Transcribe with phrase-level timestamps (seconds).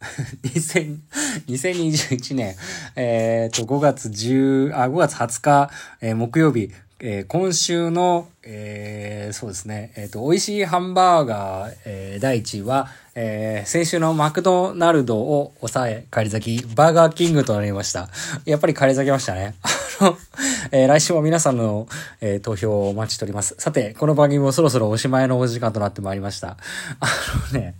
[0.42, 2.56] 2021年、
[2.96, 6.70] えっ、と、5月10、あ、5月20日、えー、木曜日、
[7.02, 18.08] えー、今週の、えー、そうですね、えっ、ー、と、美味しいハンバーガー、えー、第1位は、えー、先週のマクドナルドを抑え、帰り咲き、バーガーキングとなりました。
[18.44, 19.54] やっぱり帰り咲きましたね。
[20.72, 21.88] えー、来週も皆さんの、
[22.20, 23.54] えー、投票をお待ちしております。
[23.58, 26.56] さて、この番組もそろそろおしまいのお時間となってまいりました。
[27.00, 27.06] あ
[27.52, 27.74] のね、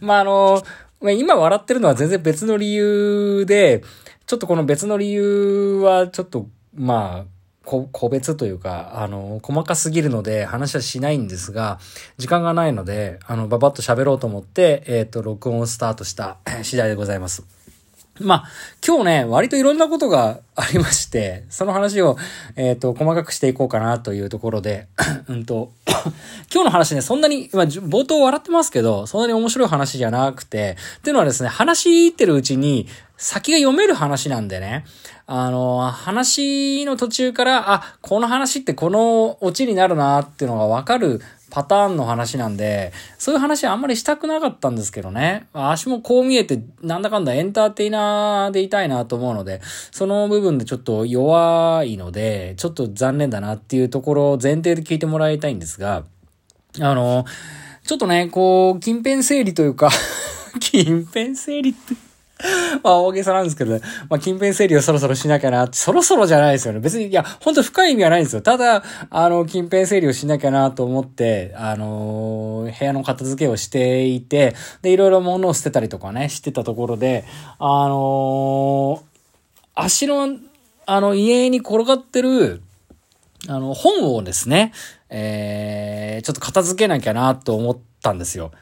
[0.00, 0.62] まあ、あの、
[1.02, 3.82] 今笑ってるのは全然別の理由で、
[4.26, 11.80] ちょっとこの別の理由はちょっと、まあ、個別というか、あの、細かすぎるので話はしないんですが、
[12.16, 17.55] 時間がないので、あの、ばばっと喋ろうと思って、えっ、ー、と、録音をスタートした次第でございます。
[18.20, 18.44] まあ、
[18.86, 22.16] 今日ね、割といろんなことがありまして、その話を、
[22.56, 24.86] えっ、ー、と、細かくしていこうかなというところで、
[25.28, 25.72] うんと、
[26.52, 32.86] 今日の話ね、そんなに、まあ、冒頭笑ってますけど、そんなに面白い話じゃなくて、っていうのはですね、話してるうちに、
[33.18, 34.84] 先が読める話なんでね、
[35.26, 41.20] あの、話の途中から、あ、この話ってこのオチになるなっていうのがわかる
[41.56, 45.46] パターンの話なんで、そういう話はあんまりしたくなかったんですけどね。
[45.54, 56.04] 足もこう見えて、なんだかんだエンターテイナーでいたいなと思うので、その部分でちょっと弱いので、ちょっと残念だなっていうところを前提で聞いてもらいたいんですが、
[56.78, 57.24] あの、
[57.86, 59.88] ちょっとね、こう、近辺整理というか
[60.60, 61.94] 近辺整理って
[62.84, 63.80] まあ大げさなんですけどね。
[64.10, 66.80] まあ近辺整理をそろそろしなきゃなって、そろそろじゃないですよね。
[66.80, 68.42] 別に、いや、ほんと深い意味はないんですよ。
[68.42, 77.24] ただ、あの、近辺整理をしなきゃなと思って、あのー、部屋の片付けをしていて、で、いろいろ物を捨てたりとかね、してたところで、
[77.58, 79.16] あのー、
[79.74, 80.36] 足の、
[80.84, 82.60] あの、家に転がってる、
[83.48, 84.72] あの、本をですね、
[85.08, 88.52] えー、ちょっと片付けなきゃなと思ったんですよ。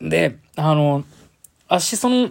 [0.00, 1.04] で、あの、
[1.68, 2.30] 足、その、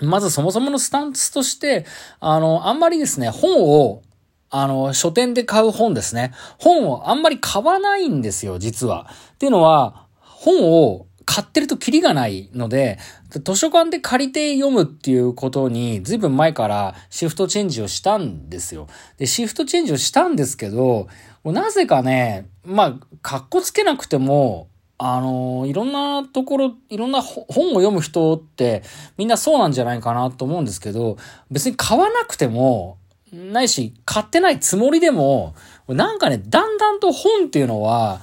[0.00, 1.86] まずそもそものスタンスとして、
[2.20, 4.02] あの、あんまりですね、本を、
[4.50, 6.32] あの、書店で買う本ですね。
[6.58, 9.10] 本をあんまり買わないんですよ、実は。
[9.34, 12.98] っていうのは、本を買ってるとキリがないので、
[13.30, 18.86] 図書館で借りて読むっていうことに、ずいぶん前からシフトチェンジをしたんですよ。
[19.18, 21.08] で、シフトチェンジをしたんですけど、
[21.44, 24.68] なぜかね、まあ、かっこつけなくても、
[24.98, 28.82] あの、いろんなところ、いろんな本を読む人って
[29.18, 31.16] みんなそうなんじゃないかなと思うんですけど、
[31.50, 32.98] 別に買わなくても、
[33.32, 35.54] ないし、買ってないつもりでも、
[35.88, 38.20] なんかね、だんだんと本っていうのは、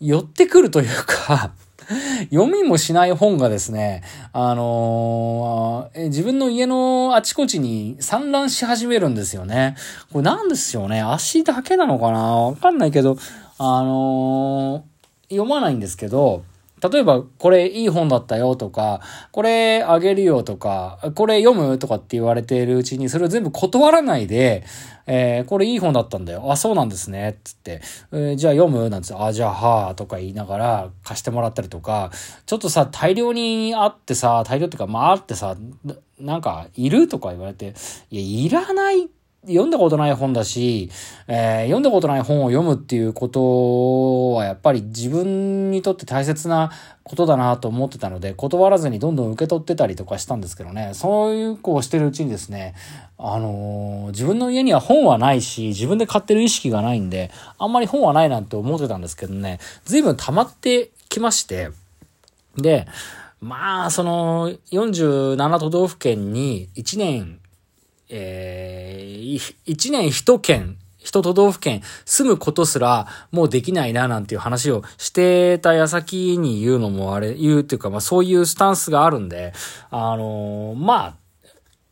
[0.00, 1.52] 寄ってくるというか
[2.30, 9.76] 読みもしない本がですね、あのー、自分の家のあちこちに散乱し始めるんですよね。
[10.12, 11.00] これなんですよね？
[11.00, 12.18] 足だけなのかな？
[12.18, 13.16] わかんないけど、
[13.58, 14.95] あのー
[15.28, 16.44] 読まないんですけど、
[16.90, 19.00] 例えば、これいい本だったよとか、
[19.32, 24.62] これあげるよとか、これ読むとかって言われているうちに、それを全部断らないで、
[25.06, 26.52] えー、これいい本だったんだよ。
[26.52, 27.38] あ、そうなんですね。
[27.44, 27.80] つって、
[28.12, 32.10] えー、じゃあ読むなんつって、あ、じゃあはあとか言いながら貸してもらったりとか、
[32.44, 35.56] ちょっとさ、大量にあってさ、大量っていうか、まああってさ、
[36.20, 37.74] なんか、いるとか言われて、
[38.10, 39.08] いや、いらない
[39.46, 40.90] 読んだことない本だし、
[41.28, 46.72] えー、読んだことない本を読むっていうことはやっぱり自分にとって大切な
[47.04, 52.74] ことだなと思ってたので、断らずにどんどん受け取ってたりとかしたんですけどね、そういう子をしてるうちにですね、
[53.18, 61.70] あのー、自分の家には本はないし、自分で買ってる意識がないんで、あんまり本はないなんて思ってたんですけどね、随分溜まってきまして、
[62.56, 62.86] で、
[63.40, 67.38] まあ、その、47都道府県に1年
[68.08, 79.52] えー、一年一県、一都道府県住むことすらもうできないななんていう話をしてた矢先に言うのもあれ、言うっていうかまあそういうスタンスがあるんで、
[79.90, 81.16] あのー、まあ、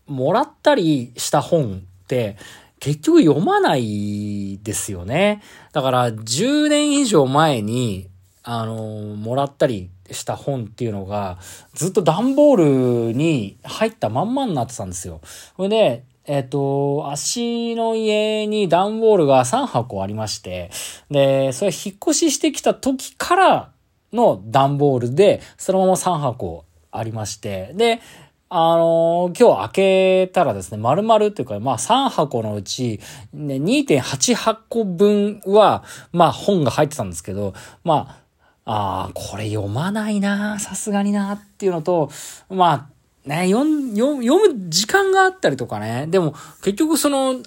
[0.07, 2.37] もらったりした本って
[2.81, 5.43] 結局読まないですよね。
[5.73, 8.09] だから10年以上前に、
[8.43, 11.39] あのー、もらったりした本っていうのが、
[11.75, 15.21] ずっと段ボールに入ったまんまになってたんですよ。
[15.57, 20.71] それで、えっ、と、足の家に段ボールが3箱ありまして、
[21.11, 23.71] で、それ引っ越ししてきた時から
[24.13, 28.01] の段ボールで、そのまま3箱ありまして、で、
[28.49, 33.01] あのー、今日開けたらですね、丸々っていうか、まあ3箱のうち、
[33.33, 37.53] ね、2.8箱分は、まあ本が入ってたんですけど、
[37.83, 38.24] まあ、
[38.67, 42.11] ああ、これ読まないなさすがになっていうのと、
[42.49, 42.89] ま
[43.27, 46.07] あ、ね、読む、読む時間があったりとかね。
[46.09, 47.43] でも、結局その、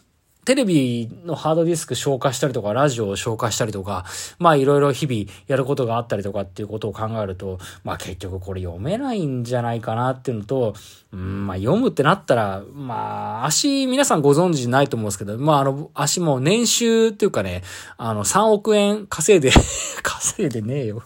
[0.47, 4.05] テレビのハードディスク消化したりとか、ラジオを消化したりとか、
[4.39, 10.73] まあいろいろ日々やることがあったりとかっていうことを考えると、まあ結局これ読めないんじゃないかなっていうのと、
[11.11, 17.63] うん、まあ読むってなったら、まあ足皆さんご存知ないと思うんですけど、まああの足も年収っていうかね、
[17.97, 19.51] あの3億円稼いで
[20.01, 21.03] 稼いでねえよ。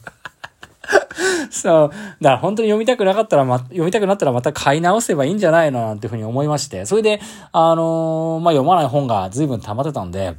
[1.50, 1.90] そう。
[1.90, 6.86] だから本当に読みたくなかったら、ま、読みたくなったらまた買い直せばいいんじゃないのなんていうふうに思いまして。
[6.86, 10.36] それで、あのー、まあ、読まない本が随分溜まってたんで、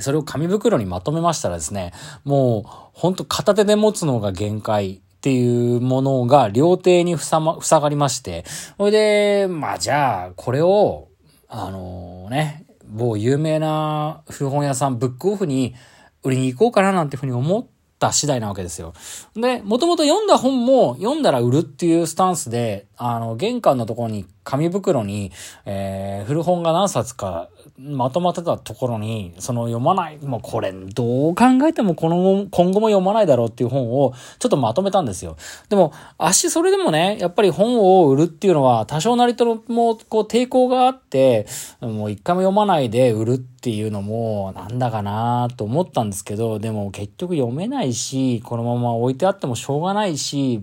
[0.00, 1.92] それを紙袋にまとめましたらですね、
[2.24, 5.00] もう、本当片手で持つのが限界。
[5.24, 8.44] っていうものが両手にふさま、塞がりまして、
[8.76, 11.08] それで、まあじゃあ、これを、
[11.48, 15.74] あのー、ね、某有名な古本屋さん、ブックオフに
[16.22, 18.92] 売りに行こうかななんていうふうに思ってった次第なわけですよ。
[19.34, 25.32] で、もともと読んだ本も読んだら売るっていうスタンスで、あの、玄関のところに紙袋に、
[25.64, 27.48] えー、古本が何冊か
[27.78, 35.36] まとまってたところに、その読まない、もうこれどう考えてもこの、今後も読まないだろうっていう本をちょっとまとめたんですよ。
[35.68, 41.46] でも、足それでもね、やっぱり本を売るっていうのは多少なりともこう抵抗があって、
[41.80, 50.60] もう一回も読まないで売るっていうのもなんだかなと思ったんですけど、でも結局読めないし、このまま置いてあってもしょうがないし、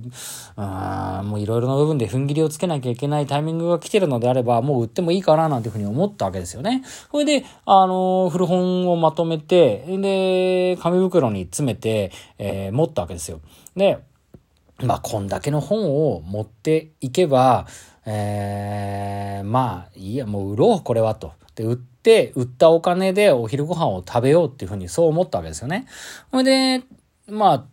[0.56, 0.64] うん、
[1.28, 6.84] もういろいろな部分で踏ん切りをつけなきゃいけないタイミングが来てるのであれば、もう売ってもいいかななんていうふうに思ったわけですよね。
[7.12, 13.42] それで、あの、古本をまとめて、で、紙袋に詰めて、えー、持ったわけですよ。
[13.76, 14.00] で、
[14.84, 17.68] まあ、こんだけの本を持っていけば、
[18.06, 21.34] えー、まあ、いいや、もう売ろう、これはと。
[21.56, 25.86] で、売って、売ったお金でお昼ご飯を食べようっていうふうにそう思ったわけですよね。
[26.32, 26.84] それで、
[27.28, 27.66] まあ、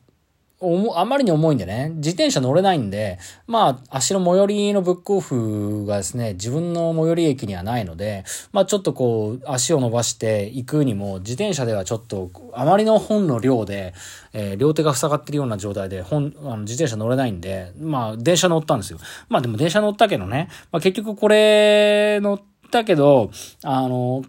[0.61, 13.95] あまりに重いんでね、自転車乗れないんで、まあ、足の最寄りのブックオフがですね、自分の最寄り駅にはないので、まあちょっとこう、足を伸ばして行くにも、自転車ではちょっと、あまりの本の量で、
[14.33, 18.99] えー、両手が塞がってるような状態で、本、あの自転車乗れないんで、まあ電車乗ったんですよ。
[19.29, 22.41] まあでも電車乗ったけどね、まあ結局これ乗っ
[22.73, 23.31] たけど、
[23.63, 24.25] あの、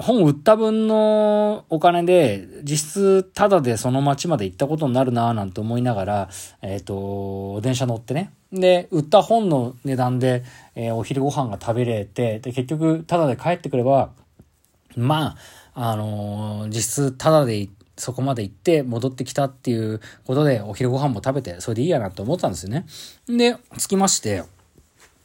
[0.00, 6.28] 本売った分のお金で、実質タダでその街まで行ったことになるなぁなんて思いながら、
[6.62, 8.32] えっ、ー、と、電車乗ってね。
[8.52, 14.10] で、売った本の値段で、えー、お昼ご飯が食べれて、で、結局タダで帰ってくれば、
[14.96, 15.36] ま
[15.74, 22.86] あ、あのー、実質タダでそこまで行って戻ってきたっていうことでお昼ご飯も食べて、それでいいやなって思ったんですよね。
[23.26, 24.44] で、着きまして、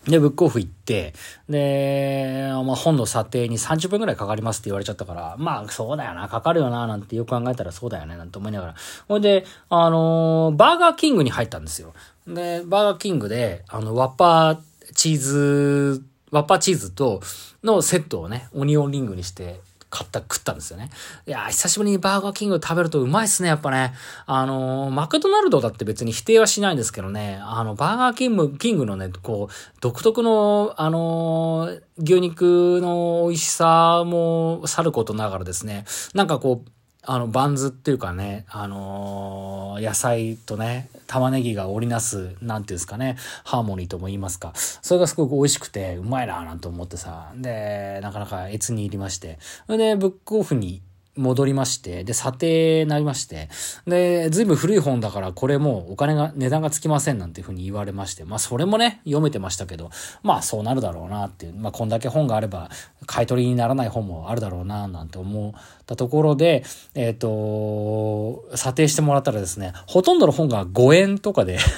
[0.08, 1.14] で、ブックオフ行って、
[1.50, 8.76] で、まあ、本の査定に30分くらいかかりますって言われちゃったから、まあ、そうだよな、かかるよな、なんてよく考えたらそうだよね、なんて思いながら。
[9.08, 11.94] ほいで、あのー、バーガーキングに入ったんですよ。
[12.28, 14.58] で、バーガーキングで、あの、ワッパー
[14.94, 17.22] チーズ、ワッパーチーズと、
[17.64, 19.62] のセットをね、オニオンリングにして、
[19.94, 20.90] 買った、食ったんですよね。
[21.28, 23.94] いや久しぶりにバーガーキング食べるとうまいっすね、やっぱね。
[24.26, 35.86] あのー、マクドナルドだって別に否定はしないんですけどね、あの、バーガーキング、キングのね、こう、独特の、あのー、牛肉の美味しさもさることながらですね、
[36.16, 36.70] なんかこう、
[37.06, 44.54] あの、バンズっていうかね、あのー、野菜とね、玉ねぎが織りなす、なんていうんですかね、ハーモニーとも言いますか。
[44.56, 47.34] それがすごく美味しくて、うまいなぁなんて思ってさ。
[47.36, 49.38] で、なかなか越に入りまして。
[49.68, 50.82] で、ブックオフに
[51.16, 53.50] 戻りまして、で、査定なりまして、
[53.86, 59.92] で、ずいぶん古い本だからこれもうお金が、値段がつきませんなんていうふうに言われまして、まあそれもね、読めてましたけど、
[60.24, 62.70] まあそうなるだろうなっていう、まあこんだけ本があれば、
[63.06, 65.54] 買い取りにならない本もあるだろうななんて思っ
[65.86, 66.64] たところで、
[66.96, 71.60] えっ、ー、と、査定してもらったらですね、ほとんどの本が5円とかで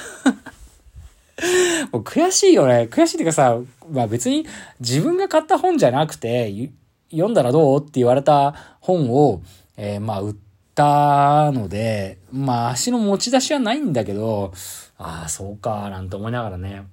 [1.91, 2.87] もう悔しいよね。
[2.89, 3.57] 悔しいっていうかさ、
[3.91, 4.45] まあ別に
[4.79, 6.69] 自分が買った本じゃなくて、
[7.15, 9.41] 読んだらどうって言われた本を、
[9.77, 10.35] えー、まあ、売っ
[10.73, 14.53] たので、まあ、足の持ち出しはないんだけど、
[14.97, 16.83] ああ、そうか、なんて思いながらね。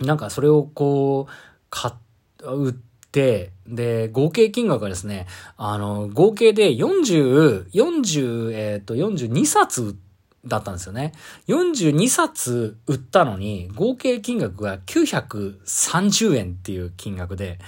[0.00, 1.32] なんかそれをこう、
[1.70, 1.94] 買っ、
[2.44, 9.96] 売って、で、合計金額がですね、あの、合計で40、40、えっ、と、42冊
[10.44, 11.12] だったんですよね。
[11.48, 17.58] 42冊売ったのに、合計金額が930円っていう金額で、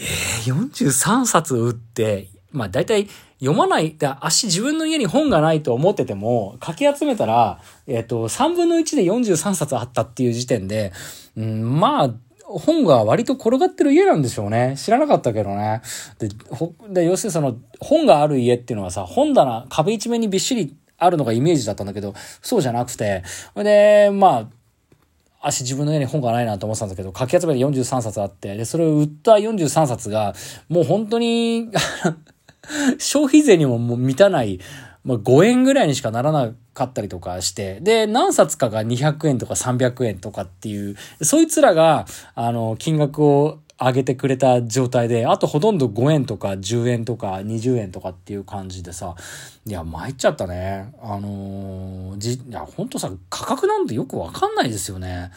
[0.00, 3.08] えー、43冊売って、まあ大体
[3.40, 10.92] 読まない、足自分の家に本がないと思ってても、かき集めたら、えっ、ー、と、3分の1で43冊あったっていう時点で、
[11.36, 12.14] うん、まあ、
[12.44, 14.74] 本が割と転がってる家なんでしょうね。
[14.76, 15.80] 知らなかったけどね。
[16.18, 23.22] で、ほで要するにその、本がある家っていうのはさ、本棚、壁一面にびっしりあるのがイメージだったんだけど、そうじゃなくて、
[23.54, 24.46] で、まあ、
[25.42, 30.34] 足自分の家に本がないなと思ってたんだけど、書き集めて43冊あって、で、それを売った43冊が、
[30.68, 31.70] もう本当に
[32.98, 34.60] 消費税にももう満たない、
[35.02, 49.14] まあ、5円ぐらいにしかならなかったりとかして、で、何冊かが200円とか300円とかっていう、そいつらが、あの、金額を上げてくれた状態で、あとほとんど5円とか10円とか20円とかっていう感じでさ、
[49.66, 50.92] いや、参っちゃったね。
[51.02, 55.30] あのー、じ、いや、ほんとさ、価格なんてよくわかんないですよね。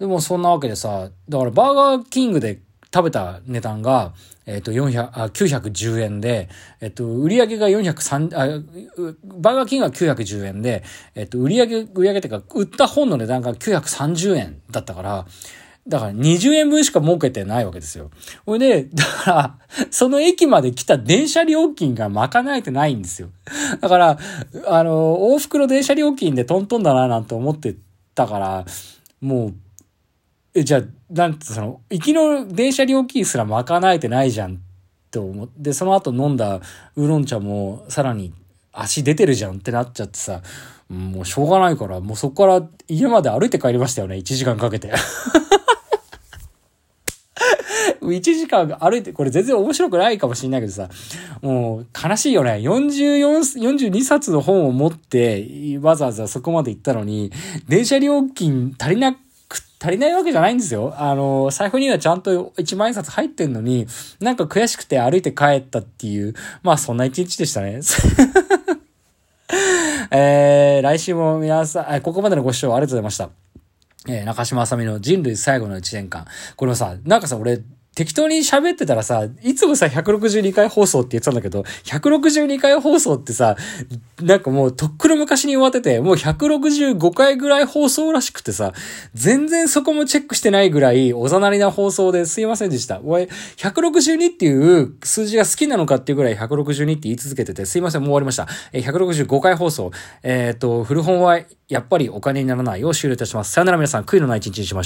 [0.00, 2.60] でもそんなわけでさ、だからバーガーキングで
[2.92, 4.12] 食べた値段が、
[4.46, 6.48] えっ、ー、と、400、あ、910円で、
[6.80, 8.46] えっ、ー、と、売上が403、あ、
[9.24, 10.82] バーガーキングが910円で、
[11.14, 15.26] えっ、ー、と、売上売上っていうか、売った本の値段が930円だったから、
[15.86, 18.10] だから20円分しか儲けてないわけですよ。
[18.46, 19.58] ほいで、だから、
[19.90, 23.28] その駅まで来た電車料金が賄えてないんですよ。
[23.80, 24.18] だから、
[24.66, 27.76] あの、往復の電車料金でトントンだななんて思って
[28.14, 28.64] たから、
[29.20, 29.54] もう、
[30.54, 34.58] え、じゃあ、なんてその、行きの電車料金すら賄えてないじゃんっ
[35.10, 36.60] て思って、その後飲んだ
[36.96, 38.32] ウーロン茶もさらに
[38.72, 40.40] 足出てるじゃんってなっちゃってさ、
[40.88, 44.92] もうしょうがないから、もうそこから家まで歩いて帰りましたよね、1時間かけて。
[48.12, 50.88] 1時間歩いて、これ全然面白くないかもしんないけどさ、
[51.42, 52.52] もう悲しいよね。
[52.54, 57.32] 44、42冊の本を持って、わざわざそこまで行ったのに、
[57.68, 59.18] 電車料金足りなく、
[59.80, 60.94] 足りないわけじゃないんですよ。
[60.96, 63.86] あの、財布にはちゃんと1万円札入ってんのに、
[64.20, 67.80] なんか悔しくて歩いて帰ったっていう、まあそんな一日でしたね。
[70.10, 73.30] えー、来週も皆さん、ここまでのご視聴ありがとうございました。
[74.06, 76.26] えー、中島あさみの人類最後の1年間。
[76.56, 77.60] これもさ、なんかさ、俺、
[77.94, 83.56] 適当に喋ってたらさ、いつもさ、162回放送って言ってたんだけど、162回放送ってさ、
[84.20, 88.72] なんかもうとっくの昔に終わってて、もう165回ぐらい放送らしくてさ、
[89.14, 93.00] 全然そこもチェックしてないぐらいおざなりな放送ですいませんでした。
[93.04, 98.48] 俺、162っていう数字が好きなのかっていうぐらい162って言い続けてて、すいません、もう終わりました。
[98.72, 99.92] え165回放送。
[100.22, 103.52] えっ、と、古本はやっぱりお金にならないを終了いたします。
[103.52, 104.82] さよなら皆さん、悔いのない一日にしましょう。